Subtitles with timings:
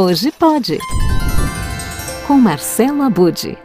[0.00, 0.78] Hoje pode.
[2.24, 3.58] Com Marcelo Abude.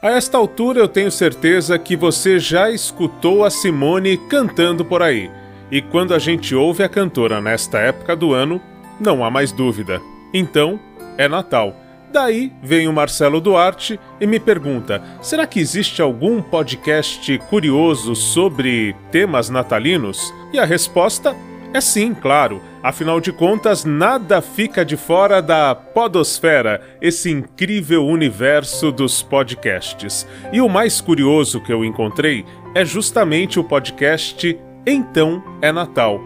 [0.00, 5.30] A esta altura eu tenho certeza que você já escutou a Simone cantando por aí.
[5.70, 8.62] E quando a gente ouve a cantora nesta época do ano,
[8.98, 10.00] não há mais dúvida.
[10.32, 10.80] Então,
[11.18, 11.76] é Natal.
[12.10, 18.96] Daí vem o Marcelo Duarte e me pergunta: será que existe algum podcast curioso sobre
[19.10, 20.32] temas natalinos?
[20.50, 21.36] E a resposta
[21.74, 22.62] é sim, claro.
[22.86, 30.24] Afinal de contas, nada fica de fora da Podosfera, esse incrível universo dos podcasts.
[30.52, 32.44] E o mais curioso que eu encontrei
[32.76, 36.20] é justamente o podcast Então é Natal.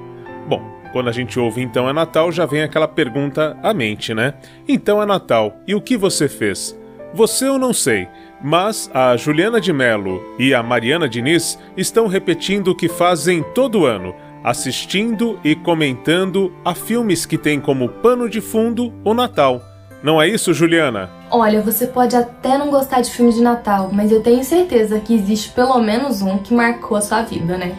[0.47, 0.61] Bom,
[0.93, 4.35] quando a gente ouve Então é Natal, já vem aquela pergunta à mente, né?
[4.69, 6.79] Então é Natal, e o que você fez?
[7.15, 8.07] Você eu não sei,
[8.45, 13.87] mas a Juliana de Mello e a Mariana Diniz estão repetindo o que fazem todo
[13.87, 19.63] ano assistindo e comentando a filmes que têm como pano de fundo o Natal.
[20.03, 21.11] Não é isso, Juliana?
[21.31, 25.15] Olha, você pode até não gostar de filmes de Natal, mas eu tenho certeza que
[25.15, 27.77] existe pelo menos um que marcou a sua vida, né?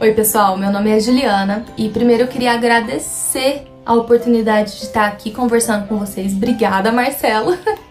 [0.00, 5.06] Oi, pessoal, meu nome é Juliana e primeiro eu queria agradecer a oportunidade de estar
[5.06, 6.32] aqui conversando com vocês.
[6.34, 7.58] Obrigada, Marcelo.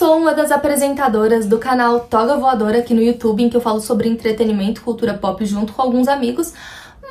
[0.00, 3.82] Sou uma das apresentadoras do canal Toga Voadora aqui no YouTube, em que eu falo
[3.82, 6.54] sobre entretenimento, cultura pop junto com alguns amigos.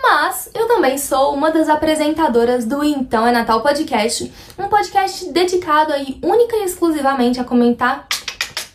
[0.01, 5.93] Mas eu também sou uma das apresentadoras do Então é Natal Podcast, um podcast dedicado
[5.93, 8.07] aí única e exclusivamente a comentar,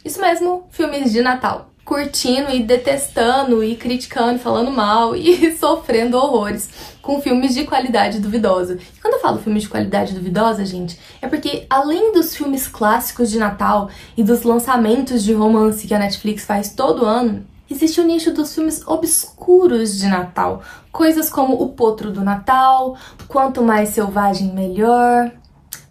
[0.05, 6.95] isso mesmo, filmes de Natal curtindo e detestando e criticando, falando mal e sofrendo horrores
[7.03, 8.79] com filmes de qualidade duvidosa.
[8.97, 13.31] E quando eu falo filmes de qualidade duvidosa, gente, é porque além dos filmes clássicos
[13.31, 18.05] de Natal e dos lançamentos de romance que a Netflix faz todo ano, existe o
[18.05, 20.63] nicho dos filmes obscuros de Natal.
[20.91, 22.97] Coisas como O Potro do Natal,
[23.29, 25.31] Quanto Mais Selvagem Melhor.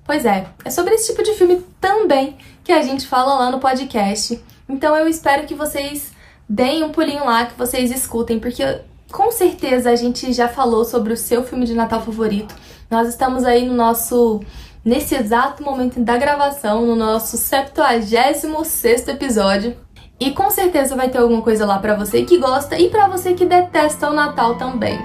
[0.06, 3.60] Pois é, é sobre esse tipo de filme também que a gente fala lá no
[3.60, 4.42] podcast.
[4.68, 6.12] Então eu espero que vocês
[6.48, 8.64] deem um pulinho lá, que vocês escutem, porque
[9.12, 12.56] com certeza a gente já falou sobre o seu filme de Natal favorito.
[12.90, 14.42] Nós estamos aí no nosso
[14.84, 19.78] nesse exato momento da gravação, no nosso 76 episódio.
[20.20, 23.34] E com certeza vai ter alguma coisa lá para você que gosta e para você
[23.34, 25.00] que detesta o Natal também.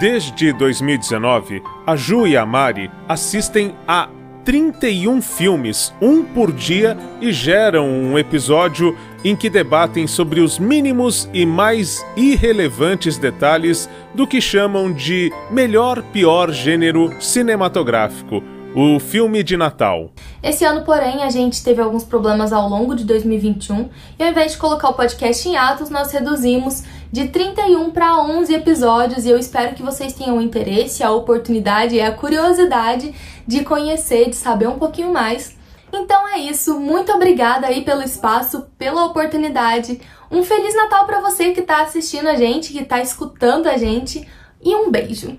[0.00, 4.08] Desde 2019, a Ju e a Mari assistem a
[4.48, 11.28] 31 filmes, um por dia, e geram um episódio em que debatem sobre os mínimos
[11.34, 18.42] e mais irrelevantes detalhes do que chamam de melhor pior gênero cinematográfico
[18.80, 20.12] o filme de Natal.
[20.40, 24.52] Esse ano, porém, a gente teve alguns problemas ao longo de 2021 e ao invés
[24.52, 29.36] de colocar o podcast em atos, nós reduzimos de 31 para 11 episódios e eu
[29.36, 33.12] espero que vocês tenham o interesse, a oportunidade e a curiosidade
[33.44, 35.56] de conhecer, de saber um pouquinho mais.
[35.92, 40.00] Então é isso, muito obrigada aí pelo espaço, pela oportunidade.
[40.30, 44.24] Um feliz Natal para você que está assistindo a gente, que está escutando a gente
[44.62, 45.36] e um beijo.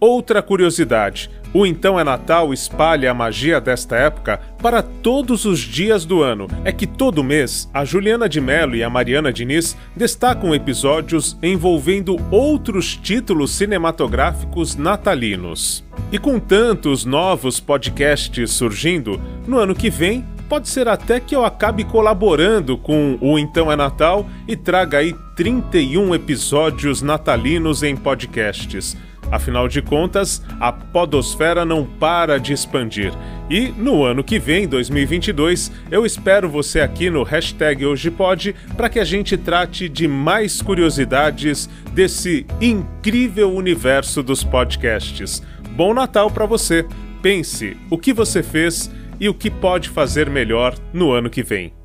[0.00, 6.06] Outra curiosidade: o Então é Natal espalha a magia desta época para todos os dias
[6.06, 6.46] do ano.
[6.64, 12.16] É que todo mês a Juliana de Mello e a Mariana Diniz destacam episódios envolvendo
[12.30, 15.84] outros títulos cinematográficos natalinos.
[16.10, 21.44] E com tantos novos podcasts surgindo, no ano que vem pode ser até que eu
[21.44, 28.96] acabe colaborando com o Então é Natal e traga aí 31 episódios natalinos em podcasts.
[29.30, 33.12] Afinal de contas, a podosfera não para de expandir.
[33.48, 38.98] E no ano que vem, 2022, eu espero você aqui no hashtag HojePod para que
[38.98, 45.42] a gente trate de mais curiosidades desse incrível universo dos podcasts.
[45.76, 46.86] Bom Natal para você!
[47.22, 51.79] Pense o que você fez e o que pode fazer melhor no ano que vem.